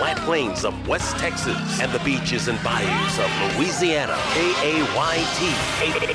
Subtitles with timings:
[0.00, 4.16] flat plains of West Texas and the beaches and bayous of Louisiana.
[4.32, 5.52] KAYT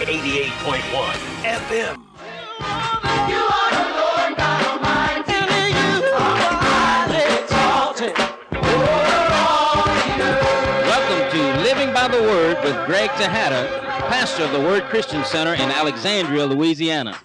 [0.01, 0.81] 88.1
[1.43, 2.01] FM.
[10.81, 13.67] Welcome to Living by the Word with Greg Tejada,
[14.09, 17.19] pastor of the Word Christian Center in Alexandria, Louisiana.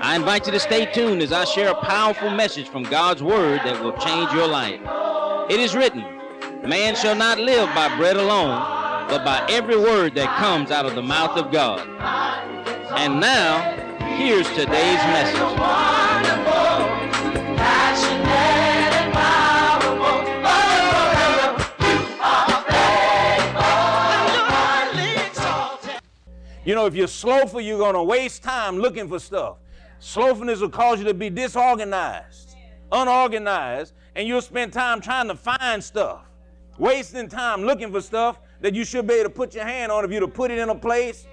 [0.00, 3.60] I invite you to stay tuned as I share a powerful message from God's Word
[3.64, 4.80] that will change your life.
[5.50, 6.04] It is written,
[6.62, 8.60] Man shall not live by bread alone,
[9.08, 11.80] but by every word that comes out of the mouth of God.
[12.96, 13.60] And now,
[14.16, 15.40] here's today's message.
[26.64, 29.56] You know, if you're slowful, you're going to waste time looking for stuff.
[29.98, 32.54] Slothfulness will cause you to be disorganized,
[32.92, 36.22] unorganized, and you'll spend time trying to find stuff,
[36.78, 40.04] wasting time looking for stuff that you should be able to put your hand on
[40.04, 41.26] if you to put it in a place.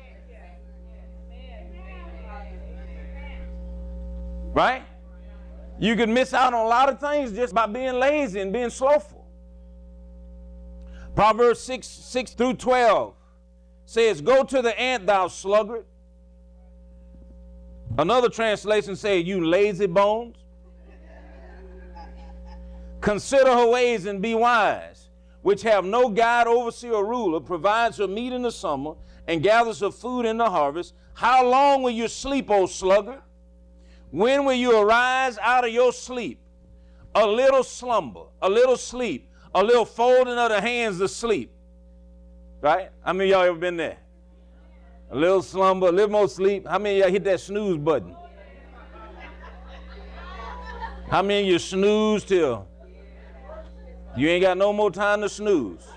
[4.53, 4.83] Right?
[5.79, 8.69] You could miss out on a lot of things just by being lazy and being
[8.69, 9.25] slowful.
[11.15, 13.13] Proverbs 6, 6 through 12
[13.85, 15.85] says, Go to the ant, thou sluggard.
[17.97, 20.35] Another translation says, You lazy bones.
[23.07, 25.07] Consider her ways and be wise,
[25.41, 28.95] which have no guide, overseer, or ruler, provides her meat in the summer,
[29.27, 30.93] and gathers her food in the harvest.
[31.13, 33.21] How long will you sleep, O sluggard?
[34.11, 36.41] When will you arise out of your sleep?
[37.15, 41.53] A little slumber, a little sleep, a little folding of the hands to sleep.
[42.59, 42.89] Right?
[43.05, 43.99] How many y'all ever been there?
[45.11, 46.67] A little slumber, a little more sleep.
[46.67, 48.17] How many y'all hit that snooze button?
[51.09, 52.67] How many you snooze till
[54.17, 55.87] you ain't got no more time to snooze?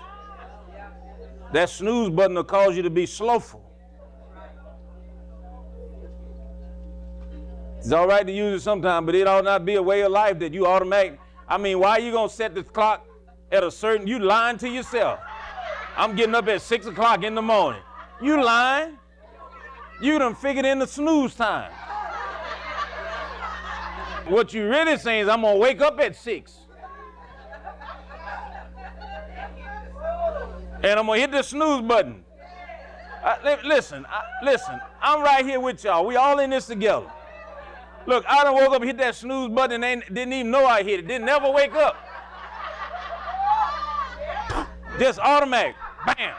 [1.51, 3.61] That snooze button will cause you to be slowful.
[7.79, 10.11] It's all right to use it sometime, but it ought not be a way of
[10.11, 11.19] life that you automatic.
[11.47, 13.07] I mean, why are you gonna set the clock
[13.51, 14.05] at a certain?
[14.05, 15.19] You lying to yourself.
[15.97, 17.81] I'm getting up at six o'clock in the morning.
[18.21, 18.99] You lying?
[19.99, 21.71] You done figured in the snooze time.
[24.27, 26.60] What you really saying is I'm gonna wake up at six.
[30.83, 32.23] And I'm gonna hit the snooze button.
[33.45, 36.05] Li- listen, I, listen, I'm right here with y'all.
[36.05, 37.05] We all in this together.
[38.07, 41.01] Look, I done woke up, hit that snooze button, and didn't even know I hit
[41.01, 41.07] it.
[41.07, 41.95] Didn't never wake up.
[44.97, 45.75] Just automatic.
[46.05, 46.33] Bam.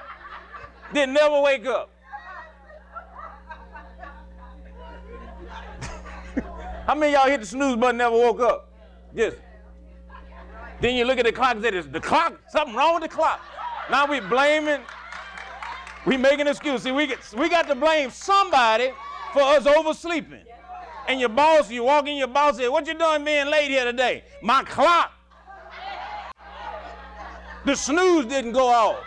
[0.92, 1.90] Didn't never wake up.
[6.86, 8.72] How many y'all hit the snooze button never woke up?
[9.14, 9.36] Just.
[10.80, 13.08] Then you look at the clock and say, "Is the clock, something wrong with the
[13.08, 13.40] clock.
[13.90, 14.80] Now we blaming,
[16.06, 16.82] we making excuse.
[16.82, 18.90] See, we, get, we got to blame somebody
[19.32, 20.44] for us oversleeping.
[21.08, 23.84] And your boss, you walk in, your boss says, what you doing being late here
[23.84, 24.22] today?
[24.40, 25.12] My clock.
[27.64, 29.04] The snooze didn't go off.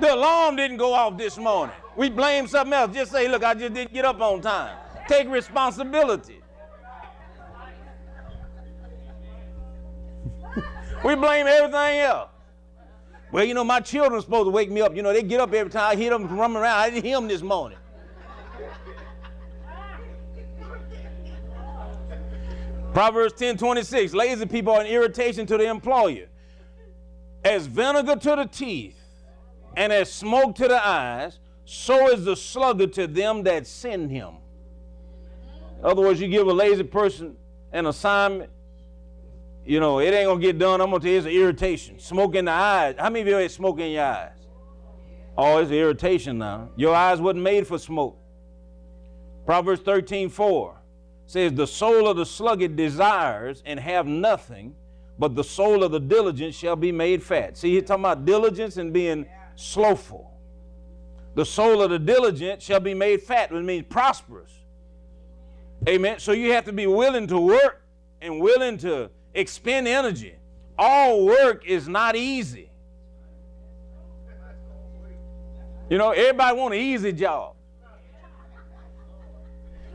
[0.00, 1.74] The alarm didn't go off this morning.
[1.96, 2.94] We blame something else.
[2.94, 4.76] Just say, look, I just didn't get up on time.
[5.08, 6.40] Take responsibility.
[11.04, 12.30] we blame everything else.
[13.36, 14.96] Well, you know, my children are supposed to wake me up.
[14.96, 16.78] You know, they get up every time I hear them running around.
[16.78, 17.76] I didn't hear them this morning.
[22.94, 26.28] Proverbs 10 26, lazy people are an irritation to the employer.
[27.44, 28.98] As vinegar to the teeth
[29.76, 34.36] and as smoke to the eyes, so is the sluggard to them that send him.
[35.80, 37.36] In other words, you give a lazy person
[37.70, 38.48] an assignment,
[39.66, 40.80] you know, it ain't gonna get done.
[40.80, 41.98] I'm gonna tell you it's an irritation.
[41.98, 42.94] Smoke in the eyes.
[42.98, 44.46] How many of you had smoke in your eyes?
[45.36, 46.70] Oh, it's an irritation now.
[46.76, 48.16] Your eyes wasn't made for smoke.
[49.44, 50.76] Proverbs 13, 4
[51.26, 54.74] says, The soul of the sluggard desires and have nothing,
[55.18, 57.56] but the soul of the diligent shall be made fat.
[57.56, 59.26] See, he's talking about diligence and being
[59.56, 60.32] slowful.
[61.34, 64.52] The soul of the diligent shall be made fat, which means prosperous.
[65.88, 66.18] Amen.
[66.18, 67.82] So you have to be willing to work
[68.22, 70.34] and willing to expend energy.
[70.78, 72.70] All work is not easy.
[75.88, 77.54] You know, everybody want an easy job.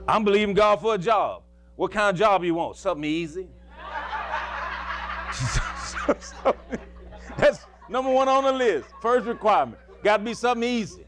[0.07, 1.43] I'm believing God for a job.
[1.75, 2.77] What kind of job you want?
[2.77, 3.47] Something easy?
[7.38, 8.88] That's number one on the list.
[9.01, 9.77] First requirement.
[10.03, 11.05] Got to be something easy.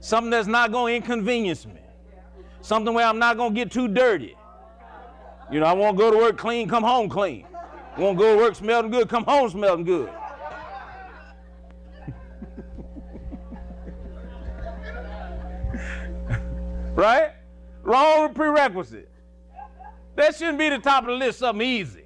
[0.00, 1.80] Something that's not going to inconvenience me.
[2.60, 4.36] Something where I'm not going to get too dirty.
[5.50, 7.46] You know, I want to go to work clean, come home clean.
[7.96, 10.08] Won't go to work smelling good, come home smelling good.
[16.94, 17.32] right?
[17.82, 19.08] Wrong prerequisite.
[20.16, 22.04] That shouldn't be the top of the list, something easy.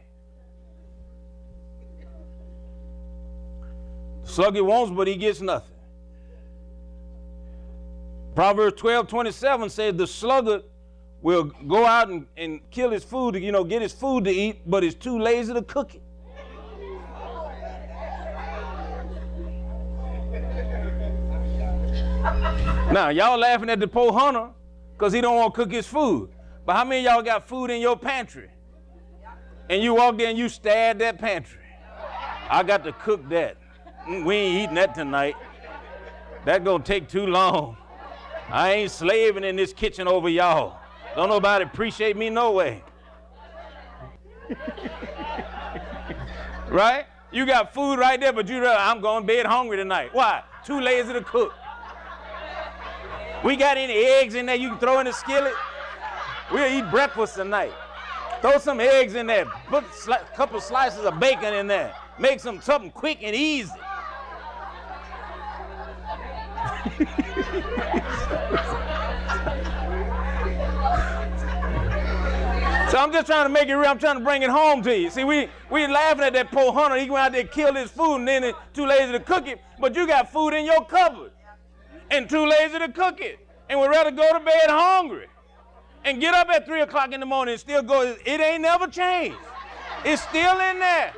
[4.24, 5.74] Sluggard wants, but he gets nothing.
[8.34, 10.62] Proverbs 12 27 says the sluggard
[11.22, 14.30] will go out and, and kill his food, to, you know, get his food to
[14.30, 16.02] eat, but is too lazy to cook it.
[22.92, 24.48] Now, y'all laughing at the poor hunter
[24.96, 26.30] because he don't want to cook his food.
[26.64, 28.48] But how many y'all got food in your pantry?
[29.70, 31.60] And you walk in, you at that pantry.
[32.50, 33.58] I got to cook that.
[34.06, 35.36] Mm, we ain't eating that tonight.
[36.46, 37.76] That gonna take too long.
[38.48, 40.78] I ain't slaving in this kitchen over y'all.
[41.18, 42.80] Don't nobody appreciate me no way.
[46.68, 47.06] right?
[47.32, 50.10] You got food right there, but you know I'm going to bed hungry tonight.
[50.12, 50.44] Why?
[50.64, 51.52] Too lazy to cook.
[53.42, 55.54] We got any eggs in there you can throw in the skillet?
[56.52, 57.72] We'll eat breakfast tonight.
[58.40, 59.46] Throw some eggs in there.
[59.66, 61.96] Put a couple slices of bacon in there.
[62.20, 63.72] Make some something quick and easy.
[72.98, 73.88] I'm just trying to make it real.
[73.88, 75.10] I'm trying to bring it home to you.
[75.10, 76.96] See, we we laughing at that poor hunter.
[76.96, 79.60] He went out there killed his food and then too lazy to cook it.
[79.78, 81.32] But you got food in your cupboard
[82.10, 83.38] and too lazy to cook it.
[83.68, 85.26] And we'd rather go to bed hungry.
[86.04, 88.16] And get up at 3 o'clock in the morning and still go.
[88.24, 89.36] It ain't never changed.
[90.04, 91.12] It's still in there.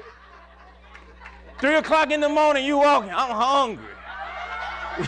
[1.60, 3.10] 3 o'clock in the morning, you walking.
[3.10, 3.84] I'm hungry.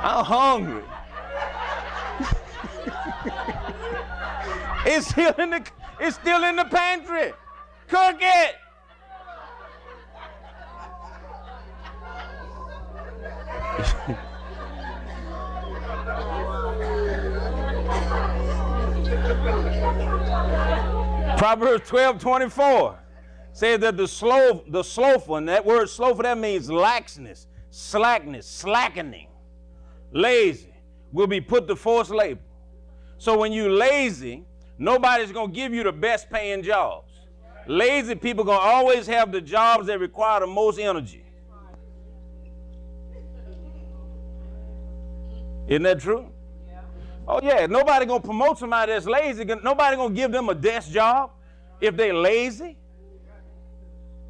[0.00, 0.82] I'm hungry.
[4.84, 5.66] It's still in the
[6.00, 7.32] it's still in the pantry.
[7.88, 8.56] Cook it.
[21.38, 22.98] Proverbs 12, 24
[23.52, 29.28] says that the slow, the slothful, and that word slothful, that means laxness, slackness, slackening,
[30.12, 30.74] lazy,
[31.12, 32.40] will be put to forced labor.
[33.18, 34.44] So when you lazy,
[34.78, 37.10] nobody's gonna give you the best paying jobs.
[37.66, 41.24] Lazy people gonna always have the jobs that require the most energy.
[45.66, 46.30] Isn't that true?
[47.26, 49.44] Oh yeah, nobody gonna promote somebody that's lazy.
[49.44, 51.30] Nobody gonna give them a desk job
[51.80, 52.76] if they're lazy.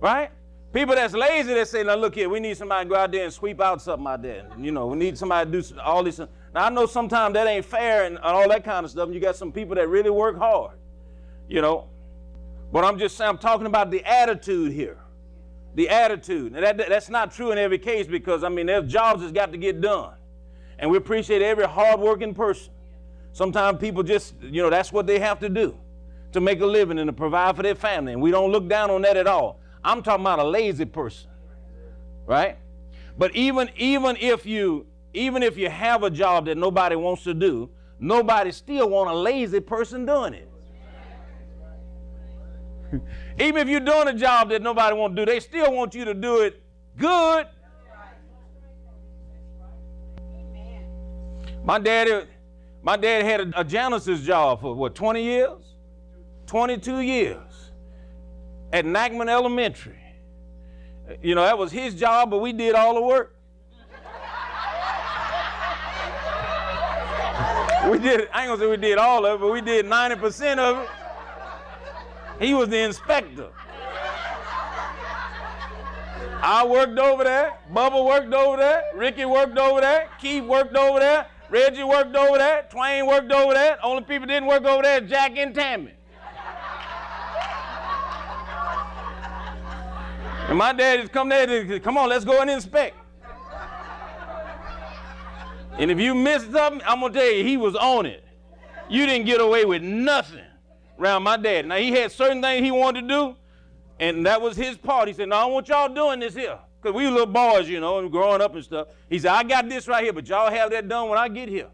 [0.01, 0.31] Right?
[0.73, 3.25] People that's lazy, they say, now look here, we need somebody to go out there
[3.25, 4.45] and sweep out something out there.
[4.59, 6.21] You know, we need somebody to do all this.
[6.55, 9.07] Now I know sometimes that ain't fair and, all that kind of stuff.
[9.07, 10.79] And you got some people that really work hard.
[11.49, 11.89] You know.
[12.73, 14.99] But I'm just saying, I'm talking about the attitude here.
[15.75, 16.55] The attitude.
[16.55, 19.53] And that, that's not true in every case because I mean there's jobs that's got
[19.53, 20.15] to get done.
[20.79, 22.73] And we appreciate every hardworking person.
[23.33, 25.77] Sometimes people just, you know, that's what they have to do
[26.33, 28.13] to make a living and to provide for their family.
[28.13, 29.61] And we don't look down on that at all.
[29.83, 31.31] I'm talking about a lazy person.
[32.27, 32.59] Right?
[33.19, 37.35] But even even if you even if you have a job that nobody wants to
[37.35, 40.51] do, nobody still want a lazy person doing it.
[43.39, 46.05] even if you're doing a job that nobody want to do, they still want you
[46.05, 46.63] to do it
[46.97, 47.47] good.
[51.65, 52.27] My daddy
[52.83, 55.75] my dad had a, a janitor's job for what, 20 years?
[56.47, 57.73] 22 years
[58.75, 59.99] at Nachman Elementary.
[61.23, 63.34] You know, that was his job, but we did all the work.
[67.91, 70.59] we did, I ain't gonna say we did all of it, but we did 90%
[70.59, 70.89] of it.
[72.45, 73.49] He was the inspector.
[76.47, 81.01] I worked over there, Bubba worked over there, Ricky worked over there, Keith worked over
[81.01, 82.67] there, Reggie worked over there.
[82.71, 83.79] Twain worked over there.
[83.85, 85.93] Only people didn't work over there Jack and Tammy.
[90.49, 92.97] and my dad just come there to come on, let's go and inspect.
[95.79, 98.25] And if you missed something, I'm gonna tell you, he was on it.
[98.89, 100.45] You didn't get away with nothing
[100.99, 101.67] around my dad.
[101.67, 103.37] Now he had certain things he wanted to do,
[103.99, 105.09] and that was his part.
[105.09, 107.81] He said, "No, I want y'all doing this here." Because we were little boys, you
[107.81, 108.89] know, and growing up and stuff.
[109.09, 111.49] He said, I got this right here, but y'all have that done when I get
[111.49, 111.69] here.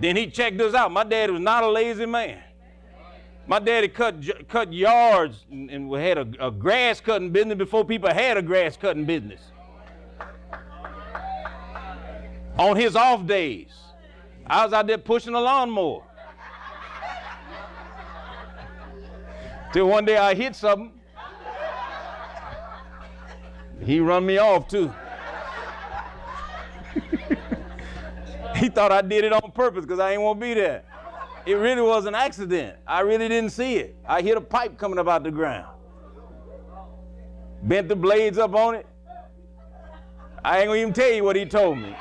[0.00, 0.90] Then he checked us out.
[0.90, 2.42] My dad was not a lazy man.
[3.46, 4.16] My daddy cut
[4.48, 8.76] cut yards and, and had a, a grass cutting business before people had a grass
[8.76, 9.40] cutting business.
[12.60, 13.72] On his off days,
[14.46, 16.02] I was out there pushing a lawnmower.
[19.72, 20.92] Till one day I hit something.
[23.80, 24.92] He run me off too.
[28.56, 30.82] he thought I did it on purpose because I ain't want to be there.
[31.46, 32.76] It really was an accident.
[32.86, 33.96] I really didn't see it.
[34.06, 35.66] I hit a pipe coming up out the ground.
[37.62, 38.86] Bent the blades up on it.
[40.44, 41.94] I ain't gonna even tell you what he told me.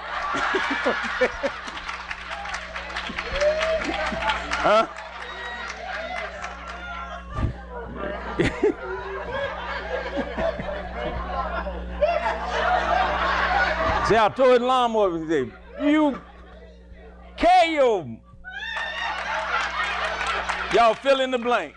[4.61, 4.87] huh?
[14.07, 15.51] See, I told his lawnmower today,
[15.83, 16.19] you
[17.37, 18.17] KO.
[20.73, 21.75] Y'all fill in the blank.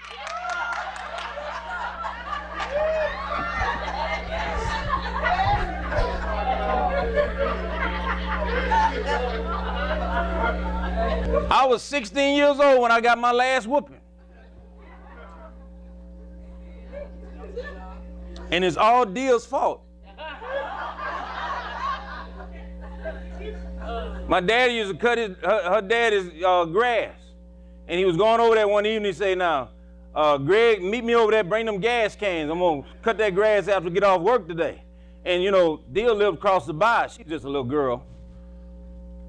[11.50, 14.00] I was 16 years old when I got my last whooping.
[18.50, 19.82] And it's all Deal's fault.
[24.28, 27.14] My daddy used to cut his, her, her daddy's uh, grass.
[27.88, 29.70] And he was going over there one evening and say, now,
[30.14, 32.50] uh, Greg, meet me over there, bring them gas cans.
[32.50, 34.82] I'm going to cut that grass after we get off work today.
[35.24, 37.06] And, you know, Deal lived across the bay.
[37.10, 38.04] She's just a little girl.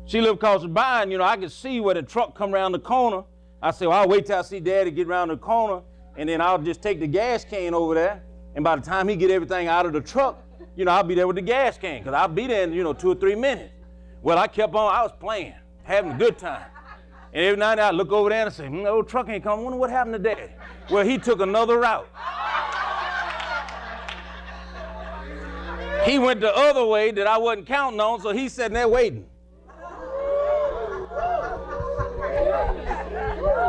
[0.06, 2.54] She lived across the bay, and, you know, I could see where the truck come
[2.54, 3.24] around the corner.
[3.62, 5.82] I said, well, I'll wait till I see Daddy get around the corner,
[6.18, 8.24] and then I'll just take the gas can over there.
[8.56, 10.44] And by the time he get everything out of the truck,
[10.76, 12.84] you know, I'll be there with the gas can, because I'll be there in, you
[12.84, 13.74] know, two or three minutes.
[14.22, 16.66] Well, I kept on, I was playing, having a good time.
[17.34, 19.64] And every night I look over there and I say, hmm, old truck ain't coming.
[19.64, 20.52] Wonder what happened to Daddy.
[20.92, 22.08] Well, he took another route.
[26.06, 29.26] He went the other way that I wasn't counting on, so he's sitting there waiting.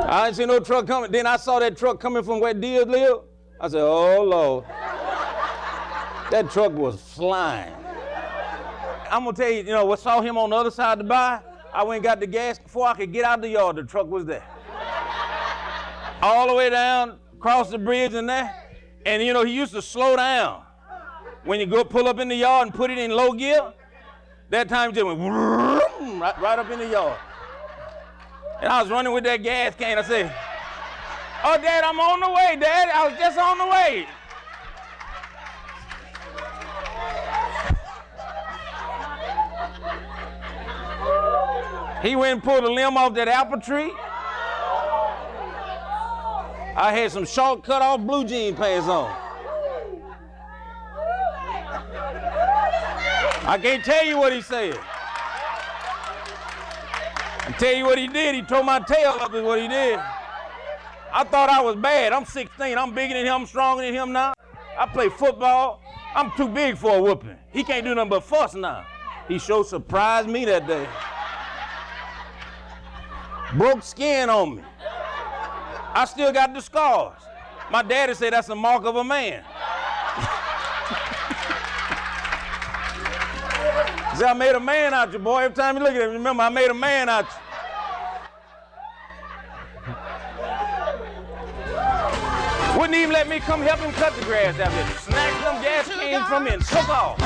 [0.06, 1.10] I didn't see no truck coming.
[1.10, 3.22] Then I saw that truck coming from where Deal lived.
[3.60, 4.64] I said, oh, Lord.
[6.30, 7.72] That truck was flying.
[9.10, 10.98] I'm going to tell you, you know, what saw him on the other side of
[10.98, 11.38] the bay?
[11.72, 12.58] I went and got the gas.
[12.58, 14.44] Before I could get out of the yard, the truck was there.
[16.22, 18.54] All the way down, across the bridge and there.
[19.04, 20.62] And, you know, he used to slow down.
[21.44, 23.72] When you go pull up in the yard and put it in low gear,
[24.50, 27.18] that time he just went right, right up in the yard.
[28.64, 29.98] And I was running with that gas can.
[29.98, 30.34] I said,
[31.44, 32.88] Oh, Dad, I'm on the way, Dad.
[32.88, 34.06] I was just on the way.
[42.02, 43.92] He went and pulled a limb off that apple tree.
[46.74, 49.14] I had some short cut off blue jean pants on.
[53.46, 54.78] I can't tell you what he said.
[57.46, 58.34] I tell you what he did.
[58.34, 59.98] He tore my tail up is what he did.
[61.12, 62.12] I thought I was bad.
[62.12, 62.76] I'm 16.
[62.76, 63.34] I'm bigger than him.
[63.34, 64.32] I'm stronger than him now.
[64.78, 65.82] I play football.
[66.14, 67.36] I'm too big for a whooping.
[67.52, 68.86] He can't do nothing but fuss now.
[69.28, 70.88] He sure surprised me that day
[73.54, 74.62] broke skin on me.
[75.94, 77.20] I still got the scars.
[77.70, 79.44] My daddy said that's the mark of a man.
[84.16, 85.42] See, I made a man out you, boy.
[85.42, 87.30] Every time you look at him, remember, I made a man out you.
[92.78, 94.98] Wouldn't even let me come help him cut the grass out there.
[94.98, 97.18] Snatched them gas cans from me and took off.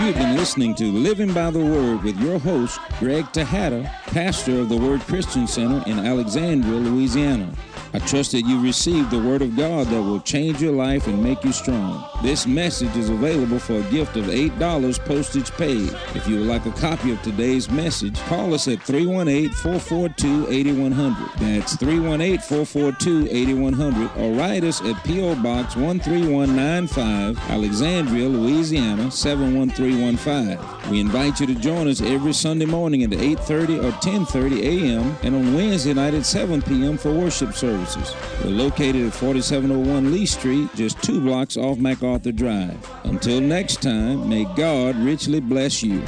[0.00, 4.68] You've been listening to Living by the Word with your host, Greg Tejada, pastor of
[4.68, 7.52] the Word Christian Center in Alexandria, Louisiana.
[7.94, 11.22] I trust that you receive the Word of God that will change your life and
[11.22, 12.02] make you strong.
[12.22, 15.92] This message is available for a gift of $8 postage paid.
[16.14, 21.32] If you would like a copy of today's message, call us at 318 442 8100.
[21.38, 25.34] That's 318 442 8100 or write us at P.O.
[25.42, 30.90] Box 13195, Alexandria, Louisiana 71315.
[30.90, 35.16] We invite you to join us every Sunday morning at 8:30 or 10:30 a.m.
[35.22, 36.96] and on Wednesday night at 7 p.m.
[36.96, 38.14] for worship service services.
[38.44, 42.76] We're located at 4701 Lee Street, just two blocks off MacArthur Drive.
[43.04, 46.02] Until next time, may God richly bless you.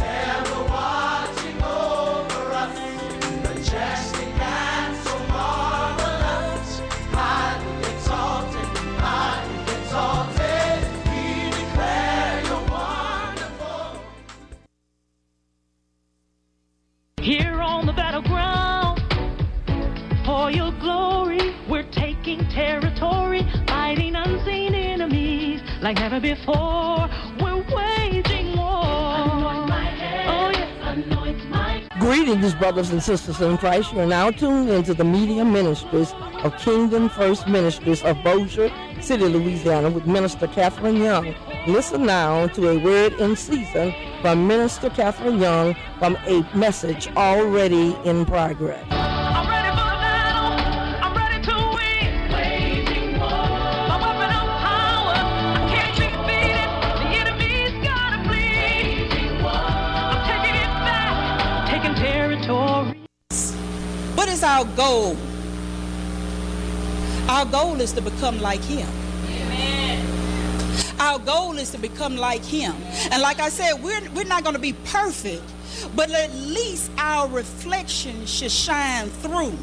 [32.85, 33.93] Brothers and sisters in Christ.
[33.93, 36.13] You are now tuned into the media ministries
[36.43, 41.35] of Kingdom First Ministries of Bossier City, Louisiana, with Minister Catherine Young.
[41.67, 47.97] Listen now to a word in season from Minister Catherine Young from a message already
[48.05, 48.94] in progress.
[64.55, 65.17] Our goal?
[67.29, 68.89] Our goal is to become like Him.
[71.01, 72.73] Our goal is to become like Him.
[73.11, 75.43] And like I said, we're, we're not going to be perfect,
[75.97, 79.55] but at least our reflection should shine through.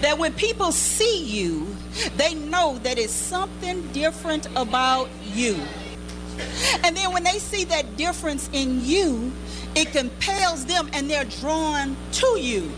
[0.00, 1.76] That when people see you,
[2.16, 5.56] they know that it's something different about you.
[6.82, 9.30] And then when they see that difference in you,
[9.76, 12.72] it compels them and they're drawn to you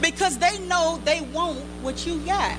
[0.00, 2.58] because they know they want what you got.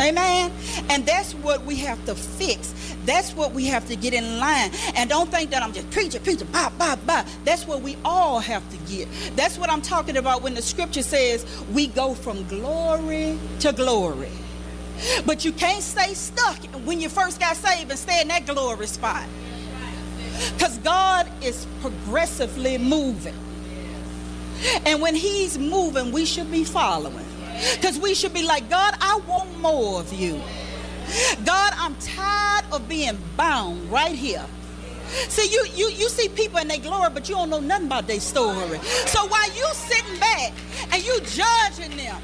[0.00, 0.50] Amen.
[0.88, 2.72] And that's what we have to fix.
[3.04, 4.70] That's what we have to get in line.
[4.94, 7.24] And don't think that I'm just preaching, preaching, bah, bah, bah.
[7.44, 9.08] That's what we all have to get.
[9.36, 14.30] That's what I'm talking about when the scripture says we go from glory to glory.
[15.26, 18.86] But you can't stay stuck when you first got saved and stay in that glory
[18.86, 19.24] spot.
[20.54, 23.34] Because God is progressively moving.
[24.86, 27.26] And when He's moving, we should be following.
[27.74, 30.40] Because we should be like, God, I want more of you.
[31.44, 34.44] God, I'm tired of being bound right here.
[35.28, 38.06] See, you, you, you see people in their glory, but you don't know nothing about
[38.06, 38.78] their story.
[39.06, 40.52] So while you sitting back
[40.92, 42.16] and you judging them,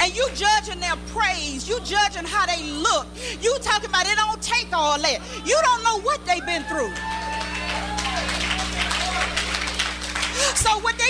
[0.00, 3.06] and you judging their praise, you judging how they look,
[3.40, 5.18] you talking about it don't take all that.
[5.44, 6.92] You don't know what they've been through.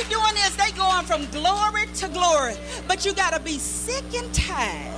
[0.05, 2.55] What doing is they going from glory to glory.
[2.87, 4.93] But you gotta be sick and tired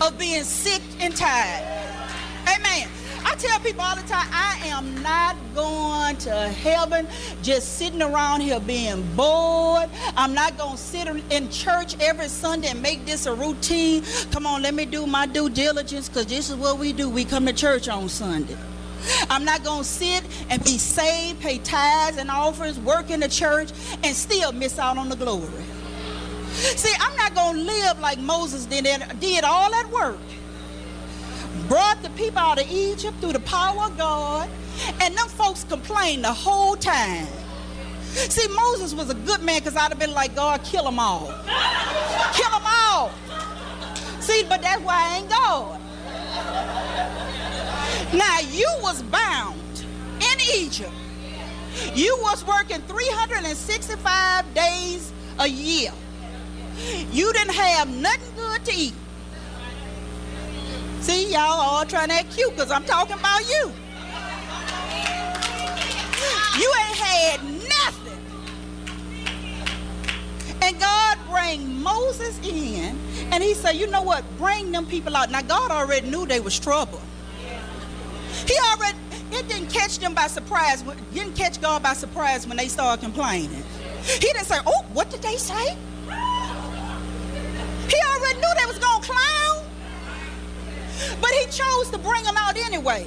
[0.00, 1.66] of being sick and tired.
[2.46, 2.88] Amen.
[3.24, 7.08] I tell people all the time, I am not going to heaven
[7.42, 9.90] just sitting around here being bored.
[10.16, 14.04] I'm not going to sit in church every Sunday and make this a routine.
[14.30, 17.10] Come on, let me do my due diligence because this is what we do.
[17.10, 18.56] We come to church on Sunday.
[19.30, 23.28] I'm not going to sit and be saved, pay tithes and offerings, work in the
[23.28, 23.70] church,
[24.02, 25.48] and still miss out on the glory.
[26.52, 28.84] See, I'm not going to live like Moses did,
[29.20, 30.18] did all that work.
[31.68, 34.48] Brought the people out of Egypt through the power of God,
[35.00, 37.26] and them folks complained the whole time.
[38.12, 41.26] See, Moses was a good man because I'd have been like, God, kill them all.
[42.32, 43.10] kill them all.
[44.20, 45.80] See, but that's why I ain't God.
[48.12, 49.84] Now you was bound
[50.20, 50.92] in Egypt.
[51.94, 55.92] You was working 365 days a year.
[57.12, 58.94] You didn't have nothing good to eat.
[61.00, 63.72] See, y'all all trying to act cute because I'm talking about you.
[66.58, 68.20] You ain't had nothing.
[70.62, 72.98] And God bring Moses in,
[73.32, 74.24] and he said, you know what?
[74.38, 75.30] Bring them people out.
[75.30, 77.00] Now, God already knew they was trouble.
[78.48, 78.96] He already,
[79.30, 80.82] it didn't catch them by surprise.
[81.12, 83.62] Didn't catch God by surprise when they started complaining.
[84.02, 85.76] He didn't say, oh, what did they say?
[87.88, 89.64] He already knew they was going to clown.
[91.20, 93.06] But he chose to bring them out anyway.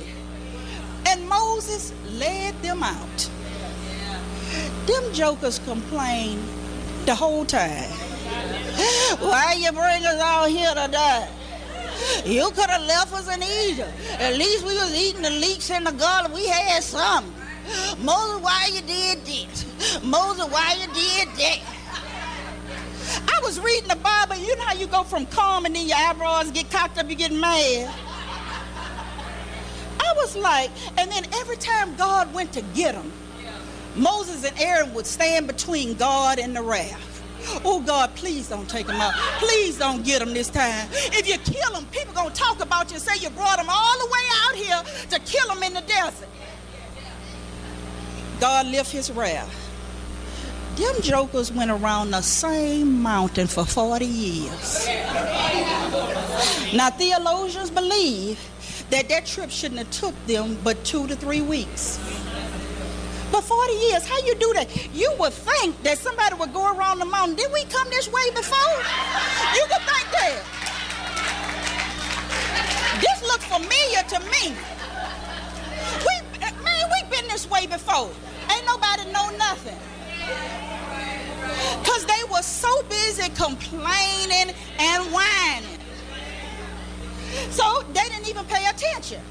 [1.08, 3.30] And Moses led them out.
[4.86, 6.44] Them jokers complained
[7.06, 7.90] the whole time.
[9.20, 11.28] Why you bring us out here to die?
[12.26, 13.92] You could have left us in Egypt.
[14.20, 16.32] At least we was eating the leeks in the garden.
[16.34, 17.34] We had something.
[18.00, 19.66] Moses, why you did this?
[20.04, 21.60] Moses, why you did that?
[23.28, 24.36] I was reading the Bible.
[24.36, 27.16] You know how you go from calm and then your eyebrows get cocked up, you
[27.16, 27.94] get mad.
[30.00, 33.12] I was like, and then every time God went to get them,
[33.96, 37.11] Moses and Aaron would stand between God and the wrath.
[37.66, 39.14] Oh God, please don't take them out.
[39.40, 40.88] Please don't get them this time.
[40.92, 44.00] If you kill them, people gonna talk about you and say you brought them all
[44.00, 46.28] the way out here to kill them in the desert.
[48.40, 49.58] God lift his wrath.
[50.76, 54.88] Them jokers went around the same mountain for 40 years.
[56.74, 58.40] Now theologians believe
[58.90, 62.00] that that trip shouldn't have took them but two to three weeks.
[63.32, 64.67] But 40 years, how you do that?
[64.94, 67.38] You would think that somebody would go around the mountain.
[67.38, 68.76] Did we come this way before?
[69.56, 70.44] You would think that.
[73.00, 74.56] This looks familiar to me.
[76.04, 78.12] We, man, we've been this way before.
[78.52, 79.80] Ain't nobody know nothing.
[81.80, 85.80] Because they were so busy complaining and whining.
[87.50, 89.22] So they didn't even pay attention.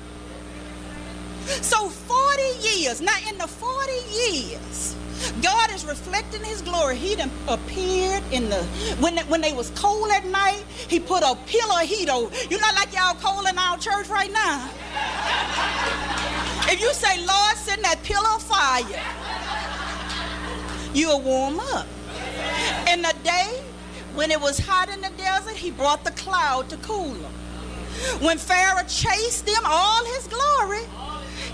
[1.63, 4.97] So 40 years, now in the 40 years,
[5.43, 6.97] God is reflecting his glory.
[6.97, 8.63] He done appeared in the
[9.01, 12.35] when they, when they was cold at night, he put a pillar of heat over.
[12.49, 14.71] You not like y'all cold in our church right now.
[16.73, 18.85] If you say, Lord, send that pillar of fire,
[20.95, 21.87] you'll warm up.
[22.89, 23.63] In the day,
[24.15, 27.33] when it was hot in the desert, he brought the cloud to cool them.
[28.21, 30.83] When Pharaoh chased them, all his glory,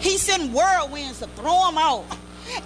[0.00, 2.04] he sent whirlwinds to throw them out.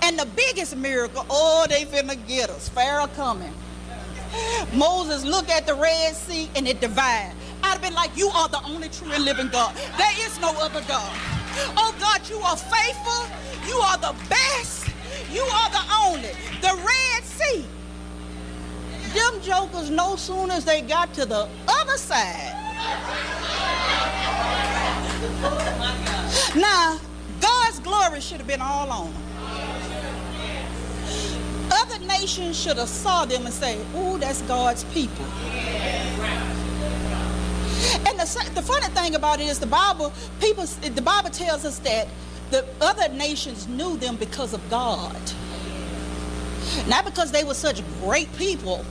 [0.02, 2.68] And the biggest miracle, oh, they finna get us.
[2.68, 3.52] Pharaoh coming.
[4.74, 7.34] Moses looked at the Red Sea and it divided.
[7.62, 9.74] I'd have been like, you are the only true and living God.
[9.98, 11.10] There is no other God.
[11.76, 13.26] Oh God, you are faithful.
[13.66, 14.88] You are the best.
[15.32, 16.30] You are the only.
[16.60, 17.66] The Red Sea.
[19.14, 22.56] Them jokers, no sooner as they got to the other side.
[26.54, 27.00] Now,
[27.70, 29.22] God's glory should have been all on them.
[31.70, 35.24] Other nations should have saw them and say, "Ooh, that's God's people."
[38.08, 41.78] And the, the funny thing about it is the Bible, people, the Bible tells us
[41.80, 42.08] that
[42.50, 45.16] the other nations knew them because of God,
[46.88, 48.84] not because they were such great people,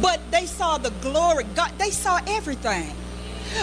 [0.00, 1.42] but they saw the glory.
[1.56, 2.94] God, they saw everything.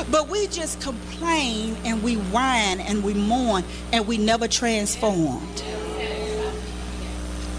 [0.10, 5.64] But we just complain and we whine and we mourn and we never transformed.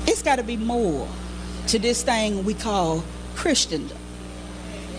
[0.07, 1.09] It's got to be more
[1.69, 3.05] to this thing we call
[3.37, 3.97] Christendom.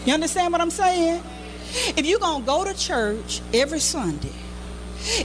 [0.06, 1.24] You understand what I'm saying?
[1.98, 4.34] If you're going to go to church every Sunday,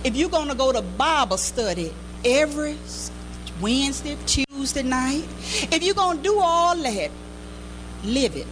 [0.04, 1.92] if you're going to go to Bible study
[2.24, 2.76] every
[3.60, 5.24] Wednesday, Tuesday night,
[5.72, 7.10] if you're going to do all that,
[8.04, 8.46] live it.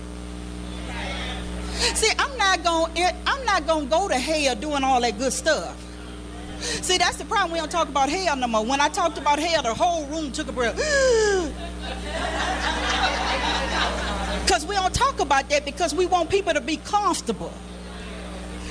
[1.94, 5.33] See, I'm not gonna eh, I'm not to go to hell doing all that good
[5.33, 5.83] stuff.
[6.61, 7.53] See, that's the problem.
[7.53, 8.64] We don't talk about hell no more.
[8.64, 10.77] When I talked about hell, the whole room took a breath.
[14.44, 17.53] Because we don't talk about that because we want people to be comfortable.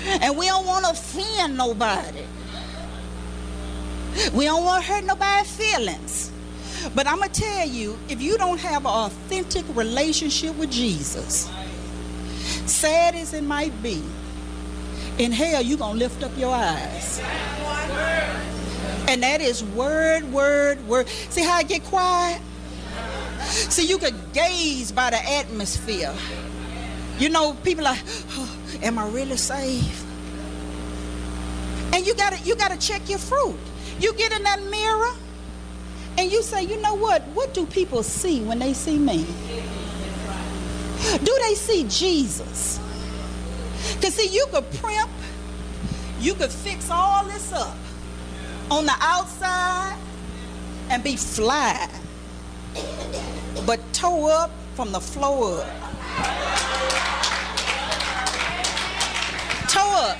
[0.07, 2.23] And we don't want to offend nobody.
[4.33, 6.31] We don't want to hurt nobody's feelings.
[6.95, 11.49] But I'm going to tell you if you don't have an authentic relationship with Jesus,
[12.65, 14.01] sad as it might be,
[15.17, 17.21] in hell you're going to lift up your eyes.
[19.07, 21.07] And that is word, word, word.
[21.07, 22.41] See how I get quiet?
[23.45, 26.13] See, you could gaze by the atmosphere.
[27.19, 28.01] You know, people like,
[28.31, 30.03] oh, am I really saved?
[31.93, 33.55] And you gotta you gotta check your fruit.
[33.99, 35.13] You get in that mirror
[36.17, 37.21] and you say, you know what?
[37.33, 39.25] What do people see when they see me?
[41.23, 42.79] Do they see Jesus?
[43.95, 45.09] Because see, you could primp,
[46.19, 47.77] you could fix all this up
[48.71, 49.97] on the outside
[50.89, 51.89] and be fly,
[53.65, 55.67] but toe up from the floor up.
[59.69, 60.17] Toe up.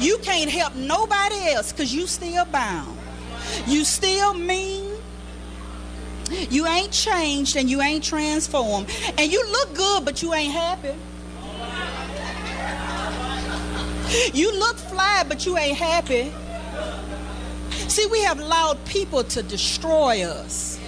[0.00, 2.98] You can't help nobody else because you still bound.
[3.66, 4.77] You still mean.
[6.50, 8.88] You ain't changed and you ain't transformed.
[9.16, 10.94] And you look good, but you ain't happy.
[14.32, 16.32] You look fly, but you ain't happy.
[17.88, 20.78] See, we have allowed people to destroy us.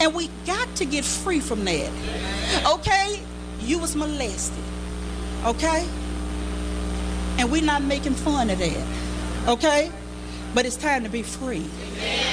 [0.00, 1.90] And we got to get free from that.
[2.66, 3.22] Okay?
[3.60, 4.62] You was molested.
[5.44, 5.86] Okay?
[7.38, 9.48] And we're not making fun of that.
[9.48, 9.90] Okay?
[10.54, 11.64] But it's time to be free.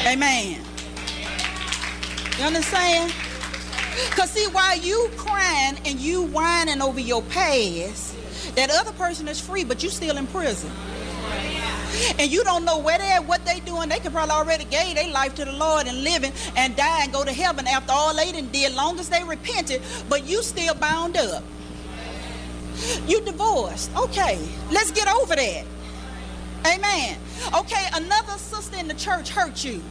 [0.06, 0.62] Amen.
[2.38, 3.14] You understand?
[4.10, 8.16] Because see, while you crying and you whining over your past,
[8.56, 10.72] that other person is free, but you still in prison.
[12.18, 13.90] And you don't know where they at, what they doing.
[13.90, 17.14] They could probably already gave their life to the Lord and living and die and
[17.14, 20.74] go to heaven after all they done did, long as they repented, but you still
[20.74, 21.44] bound up.
[23.06, 23.92] You divorced.
[23.96, 24.40] Okay,
[24.72, 25.66] let's get over that.
[26.66, 27.18] Amen.
[27.56, 29.82] Okay, another sister in the church hurt you.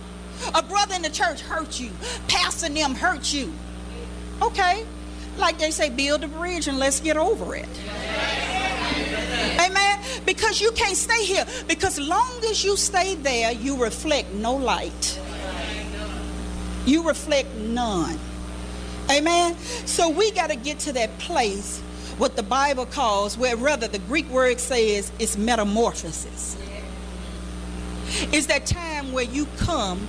[0.55, 1.91] A brother in the church hurt you.
[2.29, 3.53] Pastor them hurt you.
[4.41, 4.85] Okay,
[5.39, 7.69] like they say, build a bridge and let's get over it.
[9.61, 10.01] Amen.
[10.27, 11.47] Because you can't stay here.
[11.69, 15.21] Because long as you stay there, you reflect no light.
[16.85, 18.19] You reflect none.
[19.11, 19.57] Amen.
[19.87, 21.81] So we got to get to that place,
[22.19, 26.57] what the Bible calls, where rather the Greek word says it's metamorphosis.
[28.33, 30.07] It's that time where you come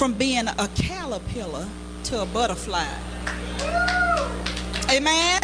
[0.00, 1.68] from being a caterpillar
[2.02, 2.88] to a butterfly.
[4.90, 5.42] Amen.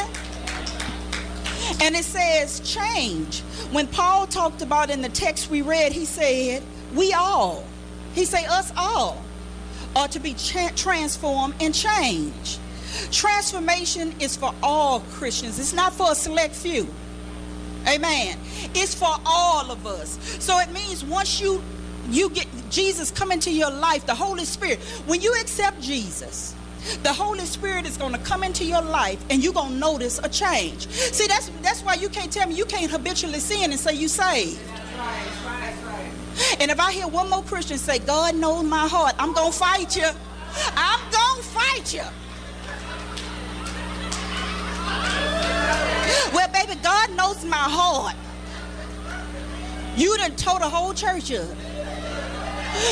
[1.82, 3.40] And it says change.
[3.70, 6.62] When Paul talked about in the text we read, he said,
[6.94, 7.66] we all,
[8.14, 9.22] he say us all,
[9.94, 12.58] are to be cha- transformed and changed.
[13.12, 15.58] Transformation is for all Christians.
[15.58, 16.86] It's not for a select few.
[17.86, 18.38] Amen.
[18.74, 20.18] It's for all of us.
[20.42, 21.60] So it means once you
[22.10, 26.54] you get Jesus come into your life, the Holy Spirit, when you accept Jesus,
[27.02, 30.20] the Holy Spirit is going to come into your life and you're going to notice
[30.22, 30.88] a change.
[30.88, 34.08] See, that's that's why you can't tell me you can't habitually sin and say you
[34.08, 34.60] saved.
[36.60, 39.58] And if I hear one more Christian say, God knows my heart, I'm going to
[39.58, 40.08] fight you.
[40.76, 42.02] I'm going to fight you.
[46.34, 48.14] Well, baby, God knows my heart.
[49.96, 51.48] You done told the whole church up.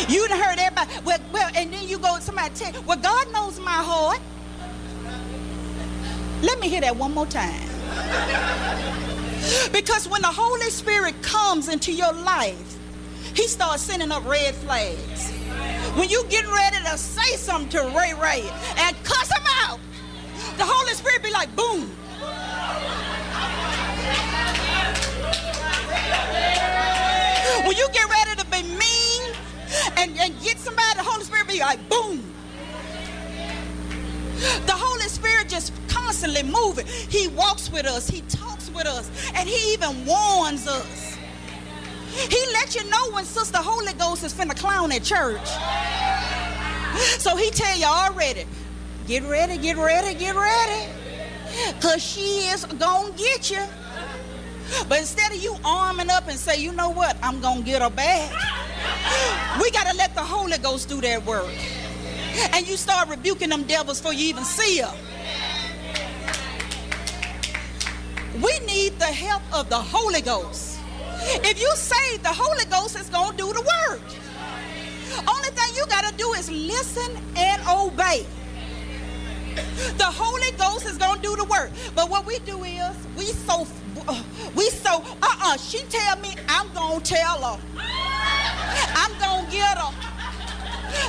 [0.08, 0.90] You done heard everybody.
[1.04, 4.20] Well, well, and then you go, somebody tell you, well, God knows my heart.
[6.42, 7.68] Let me hear that one more time.
[9.72, 12.78] Because when the Holy Spirit comes into your life,
[13.34, 15.30] he starts sending up red flags.
[15.96, 19.80] When you getting ready to say something to Ray Ray and cuss him out,
[20.56, 21.90] the Holy Spirit be like, boom.
[36.24, 36.86] Constantly moving.
[36.86, 41.16] He walks with us, He talks with us, and He even warns us.
[42.12, 45.46] He let you know when Sister Holy Ghost is finna clown at church.
[47.18, 48.46] So He tell you already,
[49.06, 50.88] get ready, get ready, get ready.
[51.74, 53.62] Because she is gonna get you.
[54.88, 57.90] But instead of you arming up and say, you know what, I'm gonna get her
[57.90, 58.30] back.
[59.60, 61.52] We gotta let the Holy Ghost do that work.
[62.52, 64.92] And you start rebuking them devils before you even see her.
[68.42, 70.80] We need the help of the Holy Ghost.
[71.44, 74.02] If you say the Holy Ghost is gonna do the work.
[75.28, 78.26] Only thing you gotta do is listen and obey.
[79.98, 81.70] The Holy Ghost is gonna do the work.
[81.94, 83.66] But what we do is we so
[84.56, 85.56] we so uh-uh.
[85.58, 87.60] She tell me I'm gonna tell her.
[88.96, 89.92] I'm gonna get her.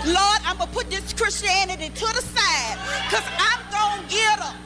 [0.06, 2.78] Lord, I'm gonna put this Christianity to the side
[3.10, 4.65] because I'm gonna get her.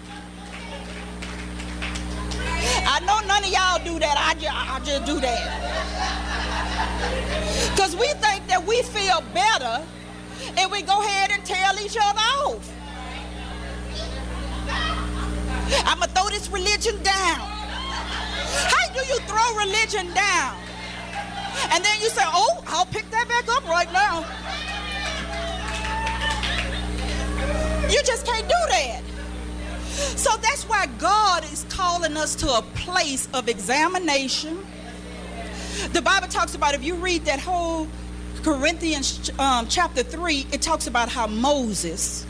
[2.91, 4.17] I know none of y'all do that.
[4.17, 5.45] I just, I just do that.
[7.69, 9.85] Because we think that we feel better
[10.57, 12.65] and we go ahead and tell each other off.
[15.85, 17.45] I'm going to throw this religion down.
[18.73, 20.57] How do you throw religion down?
[21.69, 24.25] And then you say, oh, I'll pick that back up right now.
[27.87, 29.08] You just can't do that.
[30.15, 34.65] So that's why God is calling us to a place of examination.
[35.91, 37.87] The Bible talks about, if you read that whole
[38.43, 42.25] Corinthians um, chapter 3, it talks about how Moses,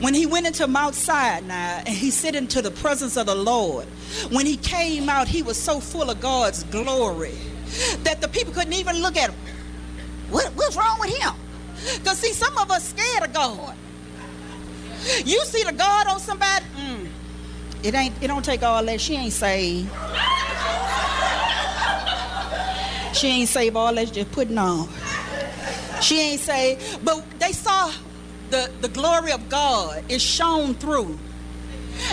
[0.00, 3.86] when he went into Mount Sinai and he sit into the presence of the Lord,
[4.30, 7.38] when he came out, he was so full of God's glory
[8.02, 9.38] that the people couldn't even look at him.
[10.30, 11.34] What, what's wrong with him?
[11.98, 13.76] Because see, some of us scared of God.
[15.24, 17.08] You see the God on somebody, mm,
[17.82, 18.14] it ain't.
[18.22, 19.00] It don't take all that.
[19.00, 19.88] She ain't saved.
[23.14, 24.12] She ain't saved all that.
[24.12, 24.88] Just putting on.
[26.00, 27.04] She ain't saved.
[27.04, 27.92] But they saw
[28.50, 31.18] the the glory of God is shown through.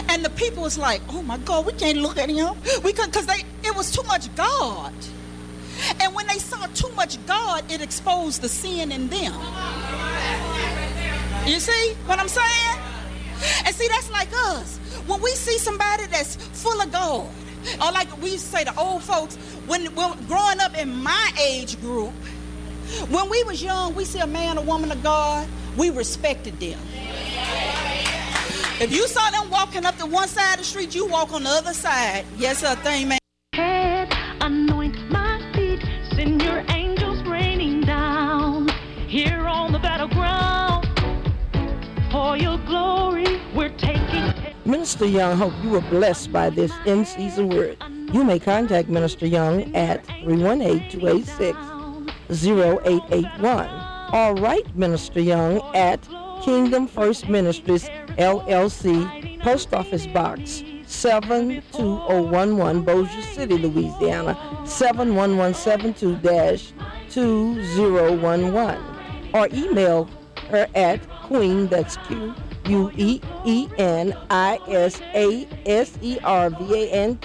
[0.10, 2.56] And the people was like, "Oh my God, we can't look at him.
[2.84, 4.94] We could, cause they it was too much God."
[6.02, 9.34] And when they saw too much God, it exposed the sin in them.
[11.48, 12.80] You see what I'm saying?
[13.66, 14.80] And see, that's like us.
[15.08, 17.30] When we see somebody that's full of God,
[17.82, 21.80] or like we to say to old folks, when, when growing up in my age
[21.80, 22.12] group,
[23.10, 26.80] when we was young, we see a man or woman of God, we respected them.
[28.82, 31.44] If you saw them walking up the one side of the street, you walk on
[31.44, 32.26] the other side.
[32.38, 33.20] Yes, sir, thing, man.
[44.88, 47.76] Minister Young, hope you were blessed by this in season word.
[48.14, 51.58] You may contact Minister Young at 318 286
[52.30, 53.70] 0881
[54.14, 56.00] or write Minister Young at
[56.42, 66.18] Kingdom First Ministries LLC, Post Office Box 72011, Bossier City, Louisiana 71172
[67.10, 68.82] 2011,
[69.34, 70.10] or email
[70.50, 72.34] her at Queen, that's Q
[72.68, 77.16] U E E N I S A S E R V A N